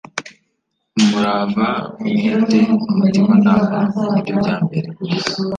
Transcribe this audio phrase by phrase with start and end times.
[0.99, 1.69] Umurava,
[2.01, 2.57] umwete
[2.91, 4.89] umutimanama nibyo byambere